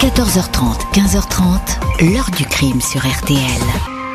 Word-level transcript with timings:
14h30, 0.00 0.92
15h30, 0.94 2.12
l'heure 2.12 2.30
du 2.36 2.44
crime 2.46 2.80
sur 2.80 3.00
RTL. 3.00 3.36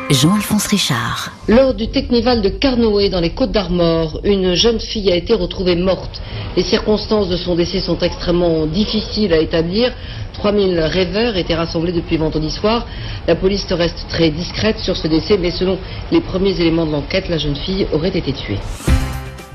Jean-Alphonse 0.08 0.66
Richard. 0.68 1.30
Lors 1.46 1.74
du 1.74 1.88
Technival 1.88 2.40
de 2.40 2.48
Carnoët 2.48 3.12
dans 3.12 3.20
les 3.20 3.34
Côtes 3.34 3.52
d'Armor, 3.52 4.18
une 4.24 4.54
jeune 4.54 4.80
fille 4.80 5.12
a 5.12 5.14
été 5.14 5.34
retrouvée 5.34 5.76
morte. 5.76 6.22
Les 6.56 6.62
circonstances 6.62 7.28
de 7.28 7.36
son 7.36 7.54
décès 7.54 7.80
sont 7.80 7.98
extrêmement 7.98 8.64
difficiles 8.64 9.34
à 9.34 9.40
établir. 9.40 9.92
3000 10.32 10.80
rêveurs 10.80 11.36
étaient 11.36 11.54
rassemblés 11.54 11.92
depuis 11.92 12.16
vendredi 12.16 12.50
soir. 12.50 12.86
La 13.28 13.34
police 13.34 13.70
reste 13.70 14.06
très 14.08 14.30
discrète 14.30 14.78
sur 14.78 14.96
ce 14.96 15.06
décès, 15.06 15.36
mais 15.36 15.50
selon 15.50 15.78
les 16.10 16.22
premiers 16.22 16.58
éléments 16.58 16.86
de 16.86 16.92
l'enquête, 16.92 17.28
la 17.28 17.36
jeune 17.36 17.56
fille 17.56 17.86
aurait 17.92 18.08
été 18.08 18.32
tuée. 18.32 18.58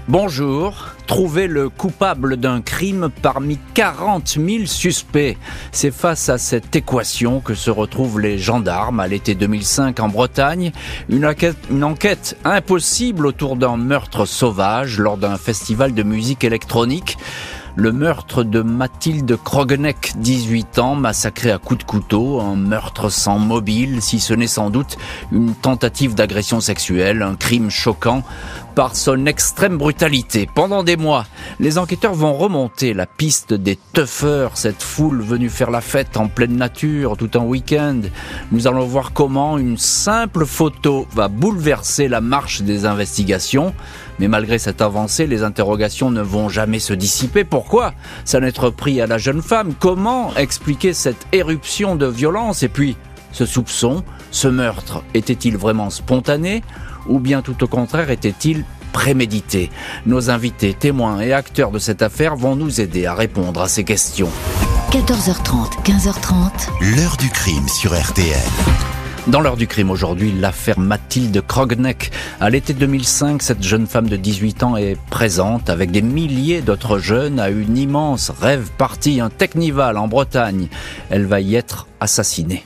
Bonjour. 0.10 0.88
Trouver 1.06 1.46
le 1.46 1.70
coupable 1.70 2.38
d'un 2.38 2.62
crime 2.62 3.10
parmi 3.22 3.60
40 3.76 4.40
000 4.44 4.66
suspects. 4.66 5.38
C'est 5.72 5.92
face 5.92 6.30
à 6.30 6.40
cette 6.40 6.76
équation 6.76 7.42
que 7.42 7.54
se 7.54 7.70
retrouvent 7.70 8.20
les 8.20 8.40
gendarmes 8.40 9.02
à 9.02 9.08
l'été 9.08 9.36
2005 9.36 10.00
en 10.00 10.10
Bretagne. 10.10 10.72
Une 11.10 11.26
enquête, 11.28 12.38
impossible 12.44 13.28
autour 13.28 13.56
d'un 13.56 13.78
meurtre 13.78 14.26
sauvage 14.26 14.98
lors 14.98 15.18
d'un 15.18 15.38
festival 15.38 15.94
de 15.94 16.02
musique 16.02 16.44
électronique 16.44 17.16
le 17.76 17.92
meurtre 17.92 18.44
de 18.44 18.62
Mathilde 18.62 19.38
Krogeneck, 19.44 20.14
18 20.18 20.80
ans, 20.80 20.96
massacrée 20.96 21.52
à 21.52 21.58
coups 21.58 21.80
de 21.80 21.84
couteau, 21.84 22.42
un 22.42 22.56
meurtre 22.56 23.10
sans 23.10 23.40
mobile, 23.40 24.02
si 24.02 24.20
ce 24.20 24.34
n'est 24.34 24.48
sans 24.48 24.70
doute 24.70 24.98
une 25.32 25.54
tentative 25.54 26.16
d'agression 26.16 26.60
sexuelle, 26.60 27.22
un 27.22 27.36
crime 27.36 27.70
choquant 27.70 28.24
par 28.76 28.96
son 28.96 29.26
extrême 29.26 29.78
brutalité. 29.78 30.48
Pendant 30.54 30.84
des 30.84 30.96
mois, 30.96 31.26
les 31.60 31.78
enquêteurs 31.78 32.14
vont 32.14 32.34
remonter 32.34 32.94
la 32.94 33.06
piste 33.06 33.54
des 33.54 33.78
tuffeurs, 33.94 34.58
cette 34.58 34.82
foule 34.82 35.22
venue 35.22 35.50
faire 35.50 35.72
la 35.72 35.82
fête 35.82 36.18
en 36.18 36.28
pleine 36.28 36.56
nature 36.56 37.18
tout 37.18 37.32
un 37.36 37.44
week-end. 37.44 38.02
Nous 38.52 38.68
allons 38.68 38.86
voir 38.86 39.14
comment 39.14 39.58
une 39.58 39.78
simple 39.78 40.46
photo 40.46 41.08
va 41.14 41.28
bouleverser 41.28 42.08
la 42.08 42.22
marche 42.22 42.62
des 42.62 42.86
investigations. 42.86 43.74
Mais 44.20 44.28
malgré 44.28 44.60
cette 44.60 44.82
avancée, 44.82 45.28
les 45.28 45.44
interrogations 45.44 46.12
ne 46.12 46.22
vont 46.22 46.50
jamais 46.50 46.80
se 46.80 46.94
dissiper. 46.94 47.44
Pourquoi 47.44 47.94
s'en 48.26 48.44
être 48.44 48.70
pris 48.70 49.02
à 49.02 49.08
la 49.08 49.18
jeune 49.18 49.42
femme? 49.42 49.74
Comment 49.80 50.36
expliquer 50.36 50.94
cette 50.94 51.28
éruption 51.32 51.96
de 51.96 52.06
violence? 52.06 52.64
Et 52.64 52.70
puis, 52.70 52.98
ce 53.32 53.46
soupçon, 53.46 54.04
ce 54.32 54.48
meurtre, 54.48 55.04
était-il 55.14 55.58
vraiment 55.58 55.90
spontané 55.90 56.64
Ou 57.08 57.20
bien 57.20 57.42
tout 57.42 57.64
au 57.64 57.68
contraire 57.68 58.10
était-il 58.10 58.66
prémédité? 58.92 59.70
Nos 60.06 60.30
invités, 60.30 60.74
témoins 60.74 61.22
et 61.22 61.32
acteurs 61.32 61.72
de 61.72 61.80
cette 61.80 62.02
affaire 62.02 62.36
vont 62.36 62.56
nous 62.56 62.82
aider 62.82 63.06
à 63.06 63.14
répondre 63.14 63.62
à 63.62 63.68
ces 63.68 63.84
questions. 63.84 64.30
14h30, 64.92 65.84
15h30. 65.84 66.98
L'heure 66.98 67.18
du 67.18 67.30
crime 67.30 67.68
sur 67.68 67.94
RTL. 67.94 68.89
Dans 69.30 69.42
l'heure 69.42 69.58
du 69.58 69.68
crime 69.68 69.92
aujourd'hui, 69.92 70.32
l'affaire 70.32 70.80
Mathilde 70.80 71.46
Krogneck. 71.46 72.10
À 72.40 72.50
l'été 72.50 72.74
2005, 72.74 73.44
cette 73.44 73.62
jeune 73.62 73.86
femme 73.86 74.10
de 74.10 74.16
18 74.16 74.64
ans 74.64 74.76
est 74.76 74.98
présente 75.12 75.70
avec 75.70 75.92
des 75.92 76.02
milliers 76.02 76.62
d'autres 76.62 76.98
jeunes 76.98 77.40
à 77.40 77.50
une 77.50 77.78
immense 77.78 78.32
rêve 78.32 78.72
partie, 78.80 79.22
un 79.22 79.30
Technival 79.30 80.00
en 80.00 80.08
Bretagne. 80.08 80.68
Elle 81.12 81.28
va 81.28 81.42
y 81.42 81.54
être 81.54 81.86
assassinée. 82.00 82.66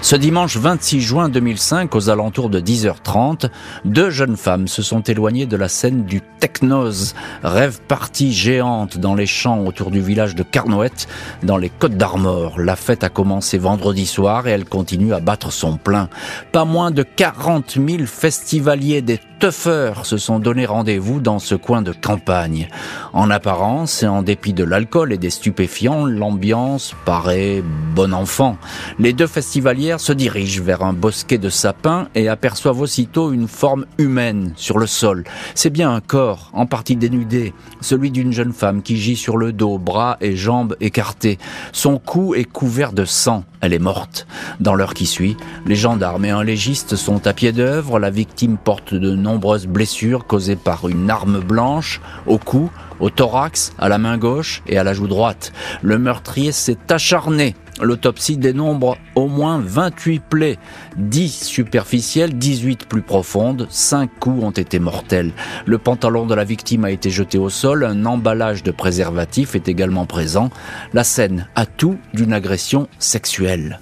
Ce 0.00 0.14
dimanche 0.14 0.56
26 0.56 1.00
juin 1.00 1.28
2005, 1.28 1.94
aux 1.96 2.08
alentours 2.08 2.50
de 2.50 2.60
10h30, 2.60 3.50
deux 3.84 4.10
jeunes 4.10 4.36
femmes 4.36 4.68
se 4.68 4.80
sont 4.80 5.00
éloignées 5.02 5.44
de 5.44 5.56
la 5.56 5.68
scène 5.68 6.04
du 6.04 6.22
Technose, 6.38 7.14
rêve 7.42 7.80
partie 7.88 8.32
géante 8.32 8.96
dans 8.96 9.16
les 9.16 9.26
champs 9.26 9.64
autour 9.64 9.90
du 9.90 10.00
village 10.00 10.36
de 10.36 10.44
Carnoët, 10.44 11.08
dans 11.42 11.56
les 11.56 11.68
Côtes 11.68 11.96
d'Armor. 11.96 12.60
La 12.60 12.76
fête 12.76 13.02
a 13.02 13.08
commencé 13.08 13.58
vendredi 13.58 14.06
soir 14.06 14.46
et 14.46 14.52
elle 14.52 14.64
continue 14.64 15.12
à 15.12 15.20
battre 15.20 15.52
son 15.52 15.76
plein. 15.76 16.08
Pas 16.52 16.64
moins 16.64 16.92
de 16.92 17.02
40 17.02 17.78
000 17.84 18.06
festivaliers 18.06 19.02
des 19.02 19.18
tuffeurs 19.38 20.04
se 20.04 20.16
sont 20.16 20.40
donné 20.40 20.66
rendez-vous 20.66 21.20
dans 21.20 21.38
ce 21.38 21.54
coin 21.54 21.80
de 21.82 21.92
campagne. 21.92 22.68
En 23.12 23.30
apparence 23.30 24.02
et 24.02 24.08
en 24.08 24.22
dépit 24.22 24.52
de 24.52 24.64
l'alcool 24.64 25.12
et 25.12 25.18
des 25.18 25.30
stupéfiants, 25.30 26.06
l'ambiance 26.06 26.94
paraît 27.04 27.62
bon 27.94 28.12
enfant. 28.12 28.56
Les 28.98 29.12
deux 29.12 29.26
festivalières 29.26 30.00
se 30.00 30.12
dirigent 30.12 30.62
vers 30.62 30.82
un 30.82 30.92
bosquet 30.92 31.38
de 31.38 31.50
sapins 31.50 32.08
et 32.14 32.28
aperçoivent 32.28 32.80
aussitôt 32.80 33.32
une 33.32 33.48
forme 33.48 33.86
humaine 33.96 34.52
sur 34.56 34.78
le 34.78 34.86
sol. 34.86 35.24
C'est 35.54 35.70
bien 35.70 35.92
un 35.94 36.00
corps, 36.00 36.50
en 36.52 36.66
partie 36.66 36.96
dénudé, 36.96 37.54
celui 37.80 38.10
d'une 38.10 38.32
jeune 38.32 38.52
femme 38.52 38.82
qui 38.82 38.96
gît 38.96 39.16
sur 39.16 39.36
le 39.36 39.52
dos, 39.52 39.78
bras 39.78 40.16
et 40.20 40.36
jambes 40.36 40.76
écartés. 40.80 41.38
Son 41.72 41.98
cou 41.98 42.34
est 42.34 42.44
couvert 42.44 42.92
de 42.92 43.04
sang. 43.04 43.44
Elle 43.60 43.72
est 43.72 43.78
morte. 43.78 44.26
Dans 44.60 44.74
l'heure 44.74 44.94
qui 44.94 45.06
suit, 45.06 45.36
les 45.66 45.74
gendarmes 45.74 46.24
et 46.24 46.30
un 46.30 46.44
légiste 46.44 46.96
sont 46.96 47.26
à 47.26 47.32
pied 47.32 47.52
d'œuvre. 47.52 47.98
La 47.98 48.10
victime 48.10 48.56
porte 48.56 48.94
de 48.94 49.14
nombreuses 49.16 49.66
blessures 49.66 50.26
causées 50.26 50.56
par 50.56 50.88
une 50.88 51.10
arme 51.10 51.40
blanche 51.40 52.00
au 52.26 52.38
cou, 52.38 52.70
au 53.00 53.10
thorax, 53.10 53.72
à 53.78 53.88
la 53.88 53.98
main 53.98 54.16
gauche 54.16 54.62
et 54.66 54.78
à 54.78 54.84
la 54.84 54.94
joue 54.94 55.08
droite. 55.08 55.52
Le 55.82 55.98
meurtrier 55.98 56.52
s'est 56.52 56.78
acharné 56.88 57.56
L'autopsie 57.80 58.36
dénombre 58.36 58.98
au 59.14 59.28
moins 59.28 59.60
28 59.64 60.20
plaies, 60.20 60.58
10 60.96 61.44
superficielles, 61.44 62.36
18 62.36 62.86
plus 62.86 63.02
profondes, 63.02 63.66
5 63.70 64.10
coups 64.18 64.42
ont 64.42 64.50
été 64.50 64.78
mortels. 64.78 65.32
Le 65.66 65.78
pantalon 65.78 66.26
de 66.26 66.34
la 66.34 66.44
victime 66.44 66.84
a 66.84 66.90
été 66.90 67.10
jeté 67.10 67.38
au 67.38 67.50
sol, 67.50 67.84
un 67.84 68.04
emballage 68.04 68.62
de 68.62 68.70
préservatif 68.70 69.54
est 69.54 69.68
également 69.68 70.06
présent. 70.06 70.50
La 70.92 71.04
scène 71.04 71.46
a 71.54 71.66
tout 71.66 71.98
d'une 72.14 72.32
agression 72.32 72.88
sexuelle. 72.98 73.80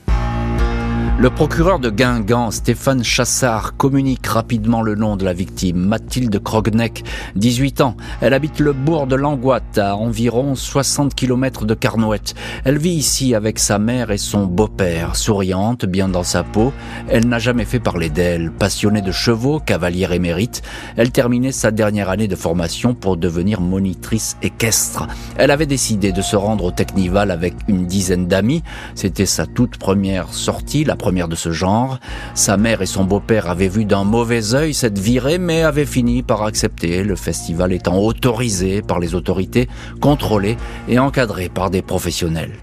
Le 1.19 1.31
procureur 1.31 1.79
de 1.79 1.89
Guingamp, 1.89 2.51
Stéphane 2.51 3.03
Chassard, 3.03 3.79
communique 3.79 4.27
rapidement 4.27 4.83
le 4.83 4.95
nom 4.97 5.17
de 5.17 5.25
la 5.25 5.33
victime, 5.33 5.79
Mathilde 5.79 6.39
Krogneck, 6.43 7.05
18 7.37 7.81
ans. 7.81 7.97
Elle 8.21 8.35
habite 8.35 8.61
le 8.61 8.75
bourg 8.75 9.07
de 9.07 9.17
Langoite, 9.17 9.79
à 9.79 9.97
environ 9.97 10.55
60 10.55 11.15
km 11.15 11.65
de 11.65 11.73
Carnoët. 11.73 12.35
Elle 12.67 12.77
vit 12.77 12.93
ici 12.93 13.35
avec 13.35 13.59
sa 13.59 13.79
mère 13.79 14.11
et 14.11 14.19
son 14.19 14.45
beau-père, 14.45 15.17
souriante, 15.17 15.87
bien 15.87 16.11
dans 16.11 16.23
sa 16.23 16.45
peau. 16.45 16.71
Elle 17.09 17.27
n'a 17.27 17.39
jamais 17.39 17.65
fait 17.65 17.81
parler 17.81 18.11
d'elle. 18.11 18.53
Passionnée 18.53 19.01
de 19.01 19.11
chevaux, 19.11 19.59
cavalière 19.59 20.13
émérite, 20.13 20.61
elle 20.99 21.13
terminait 21.13 21.51
sa 21.51 21.71
dernière 21.71 22.11
année 22.11 22.29
de 22.29 22.37
formation 22.37 22.93
pour 22.93 23.17
devenir 23.17 23.63
monitrice 23.63 24.37
équestre. 24.43 25.07
Elle 25.39 25.51
avait 25.51 25.65
décidé 25.65 26.13
de 26.13 26.21
se 26.21 26.37
rendre 26.37 26.65
au 26.65 26.73
Technival 26.73 27.31
avec 27.31 27.55
une 27.69 27.87
dizaine 27.87 28.27
d'amis. 28.27 28.63
C'était 28.95 29.25
sa 29.25 29.47
toute 29.47 29.79
première 29.79 30.35
sortie, 30.35 30.85
première 31.07 31.29
de 31.29 31.37
ce 31.37 31.53
genre. 31.53 32.01
Sa 32.35 32.57
mère 32.57 32.83
et 32.83 32.87
son 32.87 33.05
beau-père 33.05 33.49
avaient 33.49 33.69
vu 33.69 33.85
d'un 33.85 34.03
mauvais 34.03 34.57
œil 34.57 34.75
cette 34.75 34.99
virée, 34.99 35.39
mais 35.39 35.63
avaient 35.63 35.87
fini 35.87 36.25
par 36.25 36.43
accepter, 36.43 37.05
le 37.05 37.15
festival 37.15 37.73
étant 37.73 37.97
autorisé 37.97 38.83
par 38.83 38.99
les 38.99 39.15
autorités, 39.15 39.69
contrôlé 40.01 40.57
et 40.89 40.99
encadré 40.99 41.49
par 41.49 41.71
des 41.71 41.81
professionnels. 41.81 42.55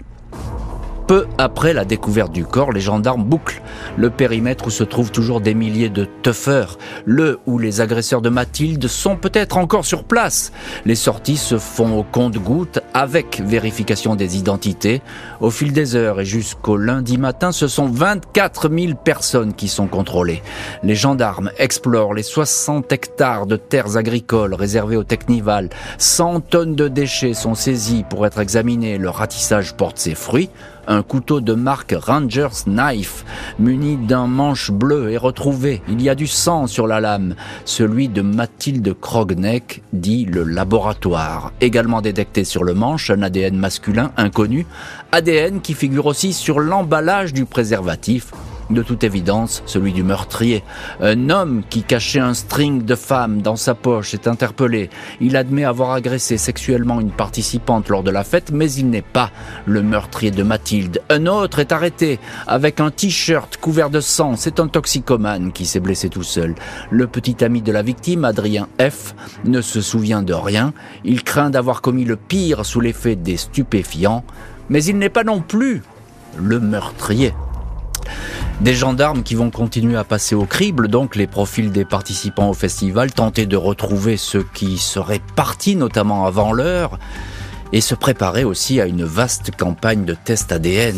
Peu 1.06 1.26
après 1.36 1.74
la 1.74 1.84
découverte 1.84 2.32
du 2.32 2.44
corps, 2.44 2.72
les 2.72 2.80
gendarmes 2.80 3.24
bouclent 3.24 3.62
le 3.96 4.08
périmètre 4.08 4.66
où 4.66 4.70
se 4.70 4.84
trouvent 4.84 5.10
toujours 5.10 5.40
des 5.42 5.52
milliers 5.52 5.90
de 5.90 6.06
tuffeurs, 6.22 6.78
le 7.04 7.40
où 7.46 7.58
les 7.58 7.80
agresseurs 7.82 8.22
de 8.22 8.30
Mathilde 8.30 8.88
sont 8.88 9.16
peut-être 9.16 9.58
encore 9.58 9.84
sur 9.84 10.04
place. 10.04 10.52
Les 10.86 10.94
sorties 10.94 11.36
se 11.36 11.58
font 11.58 11.98
au 11.98 12.02
compte-gouttes 12.02 12.80
avec 12.94 13.42
vérification 13.44 14.14
des 14.14 14.38
identités. 14.38 15.02
Au 15.40 15.50
fil 15.50 15.72
des 15.72 15.96
heures 15.96 16.20
et 16.20 16.24
jusqu'au 16.24 16.76
lundi 16.76 17.18
matin, 17.18 17.50
ce 17.50 17.66
sont 17.66 17.86
24 17.86 18.70
000 18.70 18.94
personnes 18.94 19.52
qui 19.52 19.68
sont 19.68 19.88
contrôlées. 19.88 20.42
Les 20.84 20.94
gendarmes 20.94 21.50
explorent 21.58 22.14
les 22.14 22.22
60 22.22 22.90
hectares 22.92 23.46
de 23.46 23.56
terres 23.56 23.96
agricoles 23.96 24.54
réservées 24.54 24.96
au 24.96 25.04
Technival. 25.04 25.68
100 25.98 26.40
tonnes 26.40 26.76
de 26.76 26.88
déchets 26.88 27.34
sont 27.34 27.54
saisies 27.54 28.04
pour 28.08 28.26
être 28.26 28.38
examinées. 28.38 28.96
Le 28.96 29.10
ratissage 29.10 29.74
porte 29.74 29.98
ses 29.98 30.14
fruits. 30.14 30.50
Un 30.86 31.02
couteau 31.02 31.40
de 31.40 31.54
marque 31.54 31.94
Rangers 31.98 32.64
Knife, 32.66 33.24
muni 33.58 33.96
d'un 33.96 34.26
manche 34.26 34.70
bleu, 34.70 35.12
est 35.12 35.16
retrouvé. 35.16 35.82
Il 35.88 36.02
y 36.02 36.10
a 36.10 36.14
du 36.14 36.26
sang 36.26 36.66
sur 36.66 36.86
la 36.86 37.00
lame, 37.00 37.36
celui 37.64 38.08
de 38.08 38.20
Mathilde 38.20 38.94
Krogneck, 39.00 39.82
dit 39.94 40.26
le 40.26 40.44
laboratoire. 40.44 41.52
Également 41.62 42.02
détecté 42.02 42.44
sur 42.44 42.64
le 42.64 42.74
manche, 42.74 42.83
un 42.92 43.22
ADN 43.22 43.56
masculin 43.56 44.12
inconnu, 44.16 44.66
ADN 45.12 45.60
qui 45.60 45.74
figure 45.74 46.06
aussi 46.06 46.32
sur 46.32 46.60
l'emballage 46.60 47.32
du 47.32 47.44
préservatif 47.44 48.32
de 48.70 48.82
toute 48.82 49.04
évidence 49.04 49.62
celui 49.66 49.92
du 49.92 50.02
meurtrier. 50.02 50.62
Un 51.00 51.30
homme 51.30 51.62
qui 51.68 51.82
cachait 51.82 52.20
un 52.20 52.34
string 52.34 52.84
de 52.84 52.94
femme 52.94 53.42
dans 53.42 53.56
sa 53.56 53.74
poche 53.74 54.14
est 54.14 54.28
interpellé. 54.28 54.90
Il 55.20 55.36
admet 55.36 55.64
avoir 55.64 55.92
agressé 55.92 56.38
sexuellement 56.38 57.00
une 57.00 57.10
participante 57.10 57.88
lors 57.88 58.02
de 58.02 58.10
la 58.10 58.24
fête, 58.24 58.50
mais 58.52 58.70
il 58.72 58.90
n'est 58.90 59.02
pas 59.02 59.30
le 59.66 59.82
meurtrier 59.82 60.30
de 60.30 60.42
Mathilde. 60.42 61.02
Un 61.10 61.26
autre 61.26 61.58
est 61.58 61.72
arrêté 61.72 62.18
avec 62.46 62.80
un 62.80 62.90
t-shirt 62.90 63.56
couvert 63.56 63.90
de 63.90 64.00
sang. 64.00 64.36
C'est 64.36 64.60
un 64.60 64.68
toxicomane 64.68 65.52
qui 65.52 65.66
s'est 65.66 65.80
blessé 65.80 66.08
tout 66.08 66.22
seul. 66.22 66.54
Le 66.90 67.06
petit 67.06 67.44
ami 67.44 67.62
de 67.62 67.72
la 67.72 67.82
victime, 67.82 68.24
Adrien 68.24 68.68
F., 68.80 69.14
ne 69.44 69.60
se 69.60 69.80
souvient 69.80 70.22
de 70.22 70.34
rien. 70.34 70.72
Il 71.04 71.22
craint 71.22 71.50
d'avoir 71.50 71.80
commis 71.80 72.04
le 72.04 72.16
pire 72.16 72.64
sous 72.64 72.80
l'effet 72.80 73.16
des 73.16 73.36
stupéfiants. 73.36 74.24
Mais 74.68 74.82
il 74.84 74.98
n'est 74.98 75.10
pas 75.10 75.24
non 75.24 75.40
plus 75.40 75.82
le 76.36 76.58
meurtrier. 76.60 77.34
Des 78.64 78.72
gendarmes 78.72 79.22
qui 79.22 79.34
vont 79.34 79.50
continuer 79.50 79.94
à 79.94 80.04
passer 80.04 80.34
au 80.34 80.46
crible, 80.46 80.88
donc 80.88 81.16
les 81.16 81.26
profils 81.26 81.70
des 81.70 81.84
participants 81.84 82.48
au 82.48 82.54
festival, 82.54 83.12
tenter 83.12 83.44
de 83.44 83.58
retrouver 83.58 84.16
ceux 84.16 84.42
qui 84.54 84.78
seraient 84.78 85.20
partis, 85.36 85.76
notamment 85.76 86.24
avant 86.24 86.50
l'heure, 86.50 86.98
et 87.74 87.82
se 87.82 87.94
préparer 87.94 88.42
aussi 88.42 88.80
à 88.80 88.86
une 88.86 89.04
vaste 89.04 89.54
campagne 89.54 90.06
de 90.06 90.14
tests 90.14 90.50
ADN. 90.50 90.96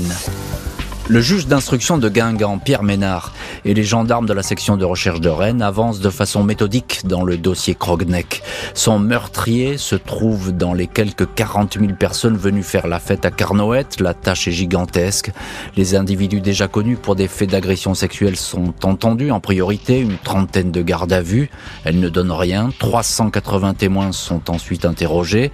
Le 1.09 1.21
juge 1.21 1.47
d'instruction 1.47 1.99
de 1.99 2.09
Guingamp, 2.09 2.59
Pierre 2.59 2.83
Ménard, 2.83 3.33
et 3.65 3.75
les 3.75 3.85
gendarmes 3.85 4.27
de 4.27 4.33
la 4.33 4.43
section 4.43 4.77
de 4.77 4.85
recherche 4.85 5.21
de 5.21 5.29
Rennes 5.29 5.63
avancent 5.63 6.01
de 6.01 6.11
façon 6.11 6.43
méthodique 6.43 7.03
dans 7.05 7.23
le 7.23 7.37
dossier 7.37 7.77
Krogneck. 7.77 8.43
Son 8.75 8.99
meurtrier 8.99 9.79
se 9.79 9.95
trouve 9.95 10.51
dans 10.51 10.75
les 10.75 10.89
quelques 10.89 11.33
40 11.33 11.79
000 11.79 11.93
personnes 11.93 12.37
venues 12.37 12.65
faire 12.65 12.89
la 12.89 12.99
fête 12.99 13.25
à 13.25 13.31
Carnoët. 13.31 14.01
La 14.01 14.15
tâche 14.15 14.49
est 14.49 14.53
gigantesque. 14.53 15.31
Les 15.77 15.95
individus 15.95 16.41
déjà 16.41 16.67
connus 16.67 16.97
pour 16.97 17.15
des 17.15 17.29
faits 17.29 17.51
d'agression 17.51 17.95
sexuelle 17.95 18.37
sont 18.37 18.75
entendus 18.83 19.31
en 19.31 19.39
priorité, 19.39 20.01
une 20.01 20.19
trentaine 20.19 20.73
de 20.73 20.83
gardes 20.83 21.13
à 21.13 21.23
vue. 21.23 21.51
Elles 21.85 22.01
ne 22.01 22.09
donnent 22.09 22.33
rien. 22.33 22.71
380 22.81 23.75
témoins 23.75 24.11
sont 24.11 24.51
ensuite 24.51 24.85
interrogés. 24.85 25.53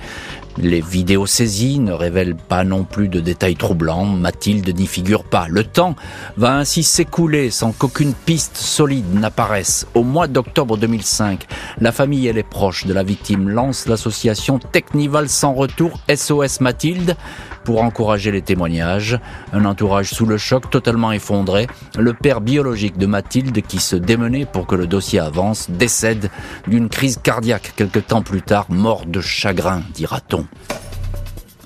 Les 0.58 0.82
vidéos 0.82 1.26
saisies 1.26 1.78
ne 1.78 1.93
révèlent 1.93 2.37
pas 2.37 2.62
non 2.62 2.84
plus 2.84 3.08
de 3.08 3.20
détails 3.20 3.56
troublants, 3.56 4.04
Mathilde 4.04 4.69
n'y 4.78 4.87
figure 4.87 5.25
pas. 5.25 5.46
Le 5.49 5.64
temps 5.64 5.96
va 6.37 6.56
ainsi 6.56 6.82
s'écouler 6.82 7.50
sans 7.50 7.72
qu'aucune 7.72 8.12
piste 8.12 8.58
solide 8.58 9.14
n'apparaisse. 9.14 9.87
Au 9.94 10.02
mois 10.02 10.28
d'octobre 10.28 10.76
2005, 10.76 11.46
la 11.81 11.90
famille 11.90 12.28
et 12.28 12.34
les 12.34 12.43
proches 12.43 12.84
de 12.84 12.93
la 12.93 13.02
victime 13.02 13.49
lancent 13.49 13.87
l'association 13.87 14.58
Technival 14.58 15.31
sans 15.31 15.54
retour 15.54 15.99
SOS 16.14 16.60
Mathilde 16.60 17.16
pour 17.64 17.82
encourager 17.82 18.31
les 18.31 18.43
témoignages. 18.43 19.19
Un 19.53 19.64
entourage 19.64 20.11
sous 20.11 20.26
le 20.26 20.38
choc 20.38 20.70
totalement 20.70 21.12
effondré. 21.12 21.67
Le 21.99 22.12
père 22.12 22.41
biologique 22.41 22.99
de 22.99 23.06
Mathilde, 23.06 23.62
qui 23.62 23.79
se 23.79 23.97
démenait 23.97 24.47
pour 24.47 24.67
que 24.67 24.75
le 24.75 24.87
dossier 24.87 25.20
avance, 25.20 25.70
décède 25.70 26.31
d'une 26.67 26.88
crise 26.88 27.19
cardiaque 27.23 27.73
quelque 27.76 27.99
temps 27.99 28.23
plus 28.23 28.43
tard, 28.43 28.67
mort 28.69 29.06
de 29.06 29.20
chagrin, 29.20 29.82
dira-t-on. 29.94 30.47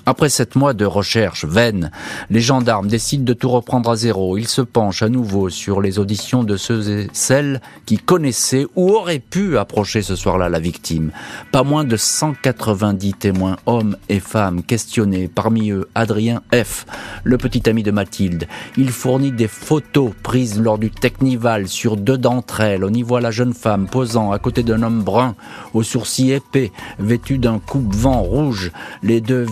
Après 0.09 0.29
sept 0.29 0.55
mois 0.55 0.73
de 0.73 0.85
recherche 0.85 1.43
vaine, 1.43 1.91
les 2.29 2.39
gendarmes 2.39 2.87
décident 2.87 3.25
de 3.25 3.33
tout 3.33 3.49
reprendre 3.49 3.89
à 3.89 3.97
zéro. 3.97 4.37
Ils 4.37 4.47
se 4.47 4.61
penchent 4.61 5.01
à 5.01 5.09
nouveau 5.09 5.49
sur 5.49 5.81
les 5.81 5.99
auditions 5.99 6.45
de 6.45 6.55
ceux 6.55 6.89
et 6.89 7.07
celles 7.11 7.61
qui 7.85 7.97
connaissaient 7.97 8.67
ou 8.77 8.91
auraient 8.91 9.19
pu 9.19 9.57
approcher 9.57 10.01
ce 10.01 10.15
soir-là 10.15 10.47
la 10.47 10.59
victime. 10.59 11.11
Pas 11.51 11.63
moins 11.63 11.83
de 11.83 11.97
190 11.97 13.15
témoins, 13.15 13.57
hommes 13.65 13.97
et 14.07 14.21
femmes, 14.21 14.63
questionnés. 14.63 15.27
Parmi 15.27 15.71
eux, 15.71 15.89
Adrien 15.93 16.41
F., 16.55 16.85
le 17.25 17.37
petit 17.37 17.69
ami 17.69 17.83
de 17.83 17.91
Mathilde. 17.91 18.47
Il 18.77 18.91
fournit 18.91 19.33
des 19.33 19.49
photos 19.49 20.11
prises 20.23 20.57
lors 20.57 20.77
du 20.77 20.89
Technival 20.89 21.67
sur 21.67 21.97
deux 21.97 22.17
d'entre 22.17 22.61
elles. 22.61 22.85
On 22.85 22.93
y 22.93 23.01
voit 23.01 23.19
la 23.19 23.31
jeune 23.31 23.53
femme 23.53 23.87
posant 23.87 24.31
à 24.31 24.39
côté 24.39 24.63
d'un 24.63 24.83
homme 24.83 25.03
brun, 25.03 25.35
aux 25.73 25.83
sourcils 25.83 26.31
épais, 26.31 26.71
vêtu 26.97 27.39
d'un 27.39 27.59
coupe-vent 27.59 28.21
rouge. 28.21 28.71
Les 29.03 29.19
deux 29.19 29.43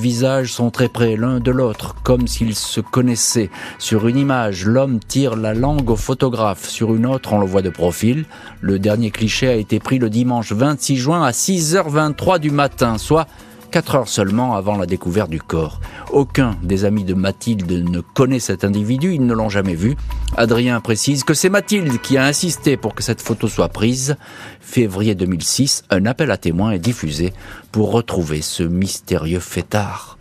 sont 0.47 0.71
très 0.71 0.89
près 0.89 1.15
l'un 1.15 1.39
de 1.39 1.51
l'autre, 1.51 1.95
comme 2.03 2.27
s'ils 2.27 2.55
se 2.55 2.81
connaissaient. 2.81 3.49
Sur 3.79 4.07
une 4.07 4.17
image, 4.17 4.65
l'homme 4.65 4.99
tire 4.99 5.35
la 5.35 5.53
langue 5.53 5.89
au 5.89 5.95
photographe. 5.95 6.67
Sur 6.67 6.93
une 6.95 7.05
autre, 7.05 7.33
on 7.33 7.39
le 7.39 7.45
voit 7.45 7.61
de 7.61 7.69
profil. 7.69 8.25
Le 8.61 8.79
dernier 8.79 9.11
cliché 9.11 9.47
a 9.47 9.55
été 9.55 9.79
pris 9.79 9.99
le 9.99 10.09
dimanche 10.09 10.51
26 10.51 10.97
juin 10.97 11.23
à 11.23 11.31
6h23 11.31 12.39
du 12.39 12.51
matin, 12.51 12.97
soit 12.97 13.27
4 13.75 13.95
heures 13.95 14.07
seulement 14.07 14.55
avant 14.55 14.77
la 14.77 14.85
découverte 14.85 15.29
du 15.29 15.41
corps. 15.41 15.81
Aucun 16.13 16.55
des 16.63 16.85
amis 16.85 17.03
de 17.03 17.13
Mathilde 17.13 17.69
ne 17.69 17.99
connaît 17.99 18.39
cet 18.39 18.63
individu, 18.63 19.13
ils 19.13 19.25
ne 19.25 19.33
l'ont 19.33 19.49
jamais 19.49 19.75
vu. 19.75 19.97
Adrien 20.37 20.79
précise 20.79 21.25
que 21.25 21.33
c'est 21.33 21.49
Mathilde 21.49 21.99
qui 22.01 22.17
a 22.17 22.23
insisté 22.23 22.77
pour 22.77 22.95
que 22.95 23.03
cette 23.03 23.21
photo 23.21 23.49
soit 23.49 23.67
prise. 23.67 24.15
Février 24.61 25.13
2006, 25.13 25.83
un 25.89 26.05
appel 26.05 26.31
à 26.31 26.37
témoins 26.37 26.71
est 26.71 26.79
diffusé 26.79 27.33
pour 27.73 27.91
retrouver 27.91 28.41
ce 28.41 28.63
mystérieux 28.63 29.41
fêtard. 29.41 30.17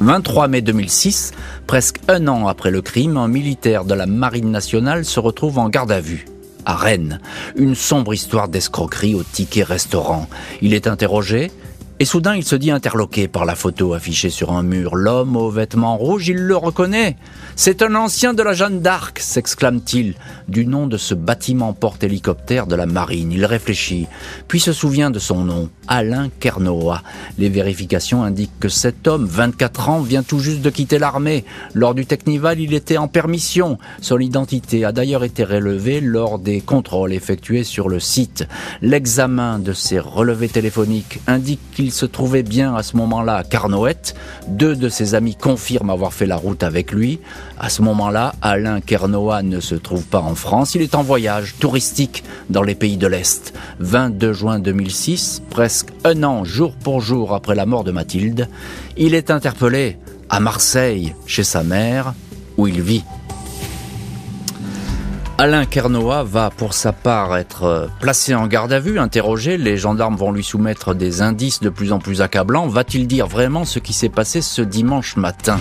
23 0.00 0.48
mai 0.48 0.62
2006, 0.62 1.32
presque 1.66 1.98
un 2.08 2.26
an 2.26 2.48
après 2.48 2.70
le 2.70 2.80
crime, 2.80 3.16
un 3.16 3.28
militaire 3.28 3.84
de 3.84 3.94
la 3.94 4.06
Marine 4.06 4.50
nationale 4.50 5.04
se 5.04 5.20
retrouve 5.20 5.58
en 5.58 5.68
garde 5.68 5.92
à 5.92 6.00
vue. 6.00 6.24
À 6.64 6.74
Rennes, 6.74 7.20
une 7.56 7.74
sombre 7.74 8.14
histoire 8.14 8.48
d'escroquerie 8.48 9.14
au 9.14 9.22
ticket 9.22 9.62
restaurant. 9.62 10.28
Il 10.62 10.74
est 10.74 10.86
interrogé, 10.86 11.50
et 12.02 12.06
soudain, 12.06 12.34
il 12.34 12.44
se 12.44 12.56
dit 12.56 12.70
interloqué 12.70 13.28
par 13.28 13.44
la 13.44 13.54
photo 13.54 13.92
affichée 13.92 14.30
sur 14.30 14.52
un 14.52 14.62
mur. 14.62 14.96
L'homme 14.96 15.36
aux 15.36 15.50
vêtements 15.50 15.98
rouges, 15.98 16.28
il 16.28 16.38
le 16.38 16.56
reconnaît. 16.56 17.18
C'est 17.56 17.82
un 17.82 17.94
ancien 17.94 18.32
de 18.32 18.42
la 18.42 18.54
Jeanne 18.54 18.80
d'Arc, 18.80 19.18
s'exclame-t-il, 19.18 20.14
du 20.48 20.64
nom 20.64 20.86
de 20.86 20.96
ce 20.96 21.12
bâtiment 21.12 21.74
porte-hélicoptère 21.74 22.66
de 22.66 22.74
la 22.74 22.86
marine. 22.86 23.32
Il 23.32 23.44
réfléchit, 23.44 24.06
puis 24.48 24.60
se 24.60 24.72
souvient 24.72 25.10
de 25.10 25.18
son 25.18 25.44
nom, 25.44 25.68
Alain 25.88 26.30
Kernoa. 26.40 27.02
Les 27.36 27.50
vérifications 27.50 28.24
indiquent 28.24 28.58
que 28.58 28.70
cet 28.70 29.06
homme, 29.06 29.26
24 29.26 29.90
ans, 29.90 30.00
vient 30.00 30.22
tout 30.22 30.38
juste 30.38 30.62
de 30.62 30.70
quitter 30.70 30.98
l'armée. 30.98 31.44
Lors 31.74 31.94
du 31.94 32.06
Technival, 32.06 32.60
il 32.60 32.72
était 32.72 32.96
en 32.96 33.08
permission. 33.08 33.76
Son 34.00 34.18
identité 34.18 34.86
a 34.86 34.92
d'ailleurs 34.92 35.22
été 35.22 35.44
relevée 35.44 36.00
lors 36.00 36.38
des 36.38 36.62
contrôles 36.62 37.12
effectués 37.12 37.64
sur 37.64 37.90
le 37.90 38.00
site. 38.00 38.48
L'examen 38.80 39.58
de 39.58 39.74
ses 39.74 39.98
relevés 39.98 40.48
téléphoniques 40.48 41.20
indique 41.26 41.60
qu'il 41.74 41.89
il 41.90 41.92
se 41.92 42.06
trouvait 42.06 42.44
bien 42.44 42.76
à 42.76 42.84
ce 42.84 42.96
moment-là 42.98 43.34
à 43.34 43.42
Carnoët. 43.42 44.14
Deux 44.46 44.76
de 44.76 44.88
ses 44.88 45.16
amis 45.16 45.34
confirment 45.34 45.90
avoir 45.90 46.12
fait 46.12 46.24
la 46.24 46.36
route 46.36 46.62
avec 46.62 46.92
lui. 46.92 47.18
À 47.58 47.68
ce 47.68 47.82
moment-là, 47.82 48.32
Alain 48.42 48.80
Kernoa 48.80 49.42
ne 49.42 49.58
se 49.58 49.74
trouve 49.74 50.04
pas 50.04 50.20
en 50.20 50.36
France, 50.36 50.76
il 50.76 50.82
est 50.82 50.94
en 50.94 51.02
voyage 51.02 51.56
touristique 51.58 52.22
dans 52.48 52.62
les 52.62 52.76
pays 52.76 52.96
de 52.96 53.08
l'Est. 53.08 53.54
22 53.80 54.32
juin 54.32 54.60
2006, 54.60 55.42
presque 55.50 55.88
un 56.04 56.22
an 56.22 56.44
jour 56.44 56.74
pour 56.74 57.00
jour 57.00 57.34
après 57.34 57.56
la 57.56 57.66
mort 57.66 57.82
de 57.82 57.90
Mathilde, 57.90 58.48
il 58.96 59.16
est 59.16 59.32
interpellé 59.32 59.98
à 60.28 60.38
Marseille, 60.38 61.16
chez 61.26 61.42
sa 61.42 61.64
mère, 61.64 62.14
où 62.56 62.68
il 62.68 62.80
vit. 62.80 63.02
Alain 65.42 65.64
Kernoa 65.64 66.22
va 66.22 66.50
pour 66.50 66.74
sa 66.74 66.92
part 66.92 67.34
être 67.34 67.62
euh, 67.62 67.86
placé 67.98 68.34
en 68.34 68.46
garde 68.46 68.74
à 68.74 68.78
vue, 68.78 68.98
interrogé. 68.98 69.56
Les 69.56 69.78
gendarmes 69.78 70.14
vont 70.14 70.32
lui 70.32 70.44
soumettre 70.44 70.94
des 70.94 71.22
indices 71.22 71.60
de 71.60 71.70
plus 71.70 71.94
en 71.94 71.98
plus 71.98 72.20
accablants. 72.20 72.66
Va-t-il 72.66 73.06
dire 73.06 73.26
vraiment 73.26 73.64
ce 73.64 73.78
qui 73.78 73.94
s'est 73.94 74.10
passé 74.10 74.42
ce 74.42 74.60
dimanche 74.60 75.16
matin? 75.16 75.58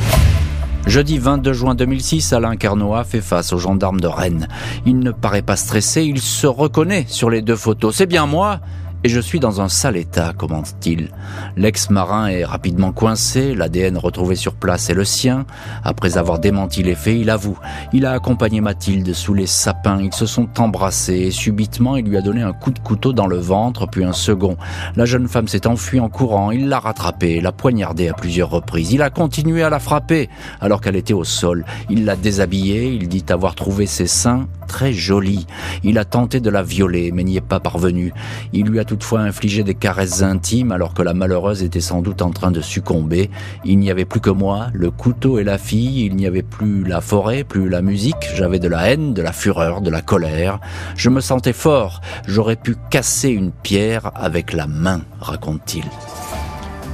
Jeudi 0.85 1.17
22 1.17 1.53
juin 1.53 1.75
2006, 1.75 2.33
Alain 2.33 2.57
Kernoa 2.57 3.05
fait 3.05 3.21
face 3.21 3.53
aux 3.53 3.57
gendarmes 3.57 4.01
de 4.01 4.07
Rennes. 4.07 4.49
Il 4.85 4.99
ne 4.99 5.11
paraît 5.11 5.43
pas 5.43 5.55
stressé, 5.55 6.03
il 6.03 6.19
se 6.19 6.45
reconnaît 6.45 7.05
sur 7.07 7.29
les 7.29 7.41
deux 7.41 7.55
photos. 7.55 7.95
C'est 7.95 8.05
bien 8.05 8.25
moi 8.25 8.59
et 9.03 9.09
je 9.09 9.19
suis 9.19 9.39
dans 9.39 9.61
un 9.61 9.69
sale 9.69 9.97
état, 9.97 10.33
commente-t-il. 10.33 11.09
L'ex-marin 11.55 12.27
est 12.27 12.43
rapidement 12.43 12.91
coincé, 12.91 13.55
l'ADN 13.55 13.97
retrouvé 13.97 14.35
sur 14.35 14.55
place 14.55 14.89
est 14.89 14.93
le 14.93 15.05
sien. 15.05 15.45
Après 15.83 16.17
avoir 16.17 16.39
démenti 16.39 16.83
les 16.83 16.95
faits, 16.95 17.17
il 17.19 17.29
avoue. 17.29 17.57
Il 17.93 18.05
a 18.05 18.11
accompagné 18.11 18.61
Mathilde 18.61 19.13
sous 19.13 19.33
les 19.33 19.47
sapins, 19.47 20.01
ils 20.01 20.13
se 20.13 20.25
sont 20.25 20.49
embrassés 20.59 21.19
et 21.27 21.31
subitement 21.31 21.95
il 21.95 22.05
lui 22.05 22.17
a 22.17 22.21
donné 22.21 22.41
un 22.41 22.53
coup 22.53 22.71
de 22.71 22.79
couteau 22.79 23.13
dans 23.13 23.27
le 23.27 23.37
ventre, 23.37 23.87
puis 23.87 24.03
un 24.03 24.13
second. 24.13 24.57
La 24.95 25.05
jeune 25.05 25.27
femme 25.27 25.47
s'est 25.47 25.67
enfuie 25.67 25.99
en 25.99 26.09
courant, 26.09 26.51
il 26.51 26.67
l'a 26.67 26.79
rattrapée, 26.79 27.41
l'a 27.41 27.51
poignardée 27.51 28.09
à 28.09 28.13
plusieurs 28.13 28.49
reprises. 28.49 28.91
Il 28.91 29.01
a 29.01 29.09
continué 29.09 29.63
à 29.63 29.69
la 29.69 29.79
frapper 29.79 30.29
alors 30.59 30.81
qu'elle 30.81 30.95
était 30.95 31.13
au 31.13 31.23
sol. 31.23 31.65
Il 31.89 32.05
l'a 32.05 32.15
déshabillée, 32.15 32.93
il 32.93 33.07
dit 33.07 33.25
avoir 33.29 33.55
trouvé 33.55 33.85
ses 33.85 34.07
seins 34.07 34.47
très 34.69 34.93
jolie. 34.93 35.47
Il 35.83 35.97
a 35.97 36.05
tenté 36.05 36.39
de 36.39 36.49
la 36.49 36.63
violer, 36.63 37.11
mais 37.11 37.23
n'y 37.23 37.35
est 37.35 37.41
pas 37.41 37.59
parvenu. 37.59 38.13
Il 38.53 38.67
lui 38.67 38.79
a 38.79 38.85
toutefois 38.89 39.19
infligé 39.19 39.63
des 39.63 39.75
caresses 39.75 40.23
intimes 40.23 40.71
alors 40.71 40.95
que 40.95 41.03
la 41.03 41.13
malheureuse 41.13 41.61
était 41.61 41.79
sans 41.79 42.01
doute 42.01 42.23
en 42.23 42.31
train 42.31 42.49
de 42.49 42.59
succomber. 42.59 43.29
Il 43.63 43.77
n'y 43.77 43.91
avait 43.91 44.03
plus 44.03 44.19
que 44.19 44.31
moi, 44.31 44.69
le 44.73 44.89
couteau 44.89 45.37
et 45.37 45.43
la 45.43 45.59
fille, 45.59 46.05
il 46.05 46.15
n'y 46.15 46.25
avait 46.25 46.41
plus 46.41 46.83
la 46.83 46.99
forêt, 46.99 47.43
plus 47.43 47.69
la 47.69 47.83
musique, 47.83 48.27
j'avais 48.33 48.57
de 48.57 48.67
la 48.67 48.89
haine, 48.89 49.13
de 49.13 49.21
la 49.21 49.31
fureur, 49.31 49.81
de 49.81 49.91
la 49.91 50.01
colère. 50.01 50.59
Je 50.95 51.11
me 51.11 51.21
sentais 51.21 51.53
fort, 51.53 52.01
j'aurais 52.27 52.55
pu 52.55 52.77
casser 52.89 53.29
une 53.29 53.51
pierre 53.51 54.09
avec 54.15 54.53
la 54.53 54.65
main, 54.65 55.01
raconte-t-il. 55.19 55.85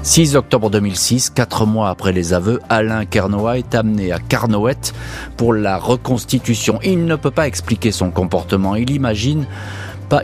6 0.04 0.36
octobre 0.36 0.70
2006, 0.70 1.30
quatre 1.30 1.66
mois 1.66 1.90
après 1.90 2.12
les 2.12 2.34
aveux, 2.34 2.60
Alain 2.68 3.06
Kernoa 3.06 3.58
est 3.58 3.74
amené 3.74 4.12
à 4.12 4.20
Carnoët 4.20 4.94
pour 5.38 5.54
la 5.54 5.78
reconstitution. 5.78 6.78
Il 6.84 7.06
ne 7.06 7.16
peut 7.16 7.32
pas 7.32 7.48
expliquer 7.48 7.94
son 7.94 8.12
comportement. 8.12 8.76
Il 8.76 8.92
imagine 8.92 9.48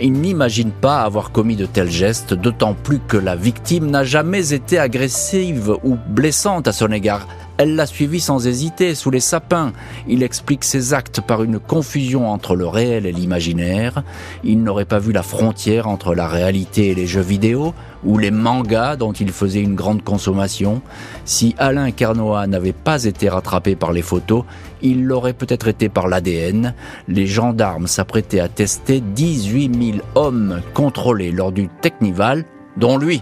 il 0.02 0.14
n'imagine 0.14 0.72
pas 0.72 1.02
avoir 1.02 1.32
commis 1.32 1.56
de 1.56 1.66
tels 1.66 1.90
gestes, 1.90 2.34
d'autant 2.34 2.74
plus 2.74 3.00
que 3.00 3.18
la 3.18 3.36
victime 3.36 3.90
n'a 3.90 4.04
jamais 4.04 4.54
été 4.54 4.78
agressive 4.78 5.76
ou 5.84 5.98
blessante 6.08 6.68
à 6.68 6.72
son 6.72 6.92
égard. 6.92 7.28
Elle 7.62 7.76
l'a 7.76 7.86
suivi 7.86 8.20
sans 8.20 8.48
hésiter, 8.48 8.96
sous 8.96 9.12
les 9.12 9.20
sapins. 9.20 9.72
Il 10.08 10.24
explique 10.24 10.64
ses 10.64 10.96
actes 10.96 11.22
par 11.22 11.44
une 11.44 11.60
confusion 11.60 12.28
entre 12.28 12.56
le 12.56 12.66
réel 12.66 13.06
et 13.06 13.12
l'imaginaire. 13.12 14.02
Il 14.44 14.64
n'aurait 14.64 14.86
pas 14.86 14.98
vu 14.98 15.12
la 15.12 15.22
frontière 15.22 15.88
entre 15.88 16.16
la 16.16 16.28
réalité 16.28 16.88
et 16.88 16.96
les 16.96 17.06
jeux 17.06 17.22
vidéo, 17.22 17.76
ou 18.04 18.18
les 18.18 18.32
mangas 18.32 18.96
dont 18.96 19.12
il 19.12 19.32
faisait 19.32 19.62
une 19.62 19.76
grande 19.76 20.04
consommation. 20.04 20.82
Si 21.24 21.54
Alain 21.60 21.92
Carnoa 21.92 22.48
n'avait 22.48 22.74
pas 22.74 23.04
été 23.04 23.30
rattrapé 23.30 23.76
par 23.76 23.92
les 23.92 24.02
photos, 24.02 24.44
il 24.82 25.06
l'aurait 25.06 25.34
peut-être 25.34 25.68
été 25.68 25.88
par 25.88 26.08
l'ADN. 26.08 26.74
Les 27.08 27.28
gendarmes 27.28 27.86
s'apprêtaient 27.86 28.40
à 28.40 28.50
tester 28.50 29.02
18 29.02 29.94
000 29.94 29.98
hommes 30.16 30.62
contrôlés 30.74 31.32
lors 31.32 31.52
du 31.52 31.68
Technival, 31.68 32.44
dont 32.76 32.98
lui. 32.98 33.22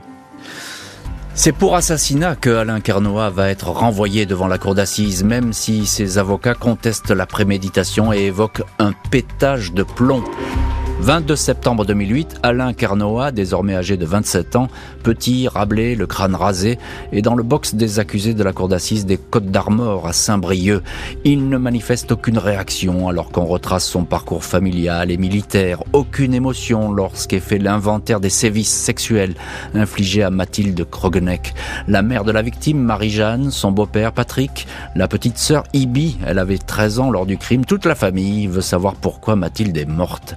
C'est 1.35 1.51
pour 1.53 1.75
assassinat 1.75 2.35
que 2.35 2.49
Alain 2.49 2.81
Carnoa 2.81 3.29
va 3.29 3.49
être 3.49 3.69
renvoyé 3.69 4.25
devant 4.25 4.47
la 4.47 4.57
cour 4.57 4.75
d'assises, 4.75 5.23
même 5.23 5.53
si 5.53 5.85
ses 5.85 6.17
avocats 6.17 6.53
contestent 6.53 7.11
la 7.11 7.25
préméditation 7.25 8.11
et 8.11 8.25
évoquent 8.25 8.63
un 8.77 8.91
pétage 9.09 9.73
de 9.73 9.83
plomb. 9.83 10.23
22 11.01 11.37
septembre 11.37 11.85
2008, 11.85 12.39
Alain 12.43 12.73
Carnoa, 12.73 13.31
désormais 13.31 13.73
âgé 13.73 13.95
de 13.95 14.05
27 14.05 14.57
ans, 14.57 14.67
petit, 15.01 15.47
rablé, 15.47 15.95
le 15.95 16.05
crâne 16.05 16.35
rasé, 16.35 16.77
est 17.13 17.21
dans 17.21 17.35
le 17.35 17.41
box 17.41 17.73
des 17.73 17.99
accusés 17.99 18.33
de 18.33 18.43
la 18.43 18.51
cour 18.51 18.67
d'assises 18.67 19.05
des 19.05 19.17
Côtes 19.17 19.45
d'Armor 19.45 20.07
à 20.07 20.13
Saint-Brieuc. 20.13 20.83
Il 21.23 21.47
ne 21.47 21.57
manifeste 21.57 22.11
aucune 22.11 22.37
réaction 22.37 23.07
alors 23.07 23.31
qu'on 23.31 23.45
retrace 23.45 23.85
son 23.85 24.03
parcours 24.03 24.43
familial 24.43 25.09
et 25.09 25.15
militaire, 25.15 25.83
aucune 25.93 26.33
émotion 26.33 26.91
lorsqu'est 26.91 27.39
fait 27.39 27.59
l'inventaire 27.59 28.19
des 28.19 28.29
sévices 28.29 28.73
sexuels 28.73 29.35
infligés 29.73 30.23
à 30.23 30.29
Mathilde 30.29 30.83
Krogeneck. 30.83 31.53
La 31.87 32.01
mère 32.01 32.25
de 32.25 32.33
la 32.33 32.41
victime, 32.41 32.79
Marie-Jeanne, 32.79 33.51
son 33.51 33.71
beau-père 33.71 34.11
Patrick, 34.11 34.67
la 34.95 35.07
petite 35.07 35.37
sœur 35.37 35.63
Ibi, 35.73 36.17
elle 36.27 36.39
avait 36.39 36.57
13 36.57 36.99
ans 36.99 37.09
lors 37.09 37.25
du 37.25 37.37
crime, 37.37 37.63
toute 37.63 37.85
la 37.85 37.95
famille 37.95 38.47
veut 38.47 38.59
savoir 38.59 38.95
pourquoi 38.95 39.37
Mathilde 39.37 39.77
est 39.77 39.85
morte. 39.85 40.35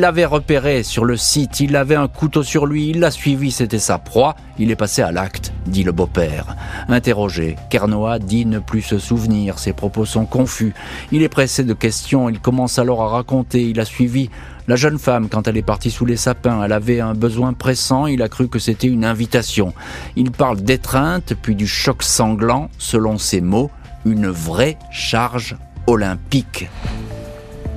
L'avait 0.00 0.24
repéré 0.24 0.82
sur 0.82 1.04
le 1.04 1.16
site, 1.16 1.60
il 1.60 1.76
avait 1.76 1.94
un 1.94 2.08
couteau 2.08 2.42
sur 2.42 2.66
lui, 2.66 2.88
il 2.90 3.00
l'a 3.00 3.10
suivi, 3.10 3.50
c'était 3.50 3.78
sa 3.78 3.98
proie, 3.98 4.34
il 4.58 4.70
est 4.70 4.76
passé 4.76 5.02
à 5.02 5.12
l'acte, 5.12 5.52
dit 5.66 5.82
le 5.82 5.92
beau-père. 5.92 6.56
Interrogé, 6.88 7.56
Kernoa 7.70 8.18
dit 8.18 8.46
ne 8.46 8.58
plus 8.58 8.82
se 8.82 8.98
souvenir, 8.98 9.58
ses 9.58 9.72
propos 9.72 10.04
sont 10.04 10.26
confus. 10.26 10.74
Il 11.12 11.22
est 11.22 11.28
pressé 11.28 11.64
de 11.64 11.74
questions, 11.74 12.28
il 12.28 12.40
commence 12.40 12.78
alors 12.78 13.02
à 13.02 13.08
raconter, 13.08 13.62
il 13.62 13.80
a 13.80 13.84
suivi 13.84 14.30
la 14.66 14.76
jeune 14.76 14.98
femme, 14.98 15.28
quand 15.28 15.46
elle 15.46 15.58
est 15.58 15.62
partie 15.62 15.90
sous 15.90 16.06
les 16.06 16.16
sapins, 16.16 16.64
elle 16.64 16.72
avait 16.72 17.00
un 17.00 17.12
besoin 17.12 17.52
pressant, 17.52 18.06
il 18.06 18.22
a 18.22 18.30
cru 18.30 18.48
que 18.48 18.58
c'était 18.58 18.86
une 18.86 19.04
invitation. 19.04 19.74
Il 20.16 20.30
parle 20.30 20.62
d'étreinte, 20.62 21.34
puis 21.42 21.54
du 21.54 21.66
choc 21.66 22.02
sanglant, 22.02 22.70
selon 22.78 23.18
ses 23.18 23.42
mots, 23.42 23.70
une 24.06 24.28
vraie 24.28 24.78
charge 24.90 25.56
olympique. 25.86 26.68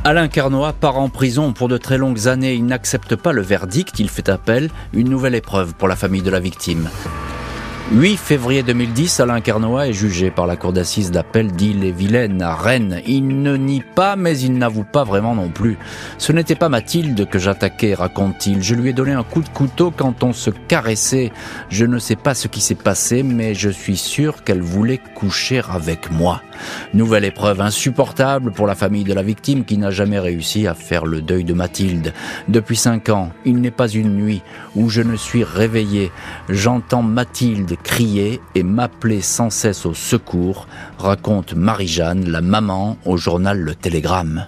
Alain 0.03 0.27
Carnoa 0.27 0.73
part 0.73 0.97
en 0.97 1.09
prison 1.09 1.53
pour 1.53 1.69
de 1.69 1.77
très 1.77 1.97
longues 1.97 2.27
années. 2.27 2.53
Il 2.53 2.67
n'accepte 2.67 3.15
pas 3.15 3.31
le 3.31 3.41
verdict, 3.41 3.99
il 3.99 4.09
fait 4.09 4.29
appel, 4.29 4.69
une 4.93 5.09
nouvelle 5.09 5.35
épreuve 5.35 5.73
pour 5.73 5.87
la 5.87 5.95
famille 5.95 6.21
de 6.21 6.29
la 6.29 6.39
victime. 6.39 6.87
8 7.95 8.17
février 8.17 8.63
2010, 8.63 9.19
Alain 9.19 9.39
Carnoa 9.39 9.87
est 9.87 9.93
jugé 9.93 10.31
par 10.31 10.47
la 10.47 10.55
cour 10.55 10.73
d'assises 10.73 11.11
d'appel 11.11 11.51
d'Ille-et-Vilaine 11.51 12.41
à 12.41 12.55
Rennes. 12.55 13.01
Il 13.05 13.43
ne 13.43 13.55
nie 13.55 13.83
pas, 13.83 14.15
mais 14.15 14.39
il 14.39 14.53
n'avoue 14.53 14.83
pas 14.83 15.03
vraiment 15.03 15.35
non 15.35 15.49
plus. 15.49 15.77
Ce 16.17 16.31
n'était 16.31 16.55
pas 16.55 16.69
Mathilde 16.69 17.29
que 17.29 17.37
j'attaquais, 17.37 17.93
raconte-t-il. 17.93 18.63
Je 18.63 18.73
lui 18.73 18.89
ai 18.89 18.93
donné 18.93 19.11
un 19.11 19.21
coup 19.21 19.43
de 19.43 19.49
couteau 19.49 19.93
quand 19.95 20.23
on 20.23 20.33
se 20.33 20.49
caressait. 20.49 21.31
Je 21.69 21.85
ne 21.85 21.99
sais 21.99 22.15
pas 22.15 22.33
ce 22.33 22.47
qui 22.47 22.61
s'est 22.61 22.73
passé, 22.73 23.21
mais 23.21 23.53
je 23.53 23.69
suis 23.69 23.97
sûr 23.97 24.43
qu'elle 24.43 24.63
voulait 24.63 24.99
coucher 25.13 25.61
avec 25.69 26.09
moi. 26.09 26.41
Nouvelle 26.93 27.25
épreuve 27.25 27.61
insupportable 27.61 28.51
pour 28.51 28.67
la 28.67 28.75
famille 28.75 29.03
de 29.03 29.13
la 29.13 29.23
victime 29.23 29.65
qui 29.65 29.77
n'a 29.77 29.91
jamais 29.91 30.19
réussi 30.19 30.67
à 30.67 30.73
faire 30.73 31.05
le 31.05 31.21
deuil 31.21 31.43
de 31.43 31.53
Mathilde. 31.53 32.13
Depuis 32.47 32.75
cinq 32.75 33.09
ans, 33.09 33.31
il 33.45 33.61
n'est 33.61 33.71
pas 33.71 33.87
une 33.87 34.15
nuit 34.15 34.41
où 34.75 34.89
je 34.89 35.01
ne 35.01 35.15
suis 35.15 35.43
réveillé. 35.43 36.11
J'entends 36.49 37.03
Mathilde 37.03 37.75
crier 37.83 38.41
et 38.55 38.63
m'appeler 38.63 39.21
sans 39.21 39.49
cesse 39.49 39.85
au 39.85 39.93
secours, 39.93 40.67
raconte 40.97 41.53
Marie-Jeanne, 41.53 42.29
la 42.29 42.41
maman, 42.41 42.97
au 43.05 43.17
journal 43.17 43.59
Le 43.59 43.75
Télégramme. 43.75 44.47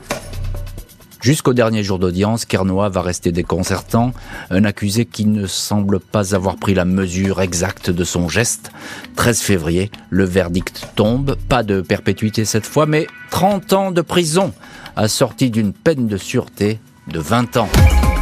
Jusqu'au 1.25 1.55
dernier 1.55 1.83
jour 1.83 1.97
d'audience, 1.97 2.45
Kernoa 2.45 2.89
va 2.89 3.01
rester 3.01 3.31
déconcertant, 3.31 4.13
un 4.51 4.63
accusé 4.63 5.07
qui 5.07 5.25
ne 5.25 5.47
semble 5.47 5.99
pas 5.99 6.35
avoir 6.35 6.55
pris 6.55 6.75
la 6.75 6.85
mesure 6.85 7.41
exacte 7.41 7.89
de 7.89 8.03
son 8.03 8.29
geste. 8.29 8.71
13 9.15 9.41
février, 9.41 9.89
le 10.11 10.23
verdict 10.23 10.87
tombe, 10.95 11.35
pas 11.49 11.63
de 11.63 11.81
perpétuité 11.81 12.45
cette 12.45 12.67
fois, 12.67 12.85
mais 12.85 13.07
30 13.31 13.73
ans 13.73 13.91
de 13.91 14.01
prison, 14.01 14.53
assorti 14.95 15.49
d'une 15.49 15.73
peine 15.73 16.05
de 16.05 16.17
sûreté 16.17 16.79
de 17.07 17.17
20 17.17 17.57
ans. 17.57 17.69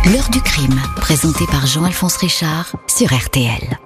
L'heure 0.06 0.30
du 0.30 0.40
crime, 0.40 0.80
présenté 0.96 1.44
par 1.48 1.68
Jean-Alphonse 1.68 2.16
Richard 2.16 2.74
sur 2.88 3.14
RTL. 3.14 3.83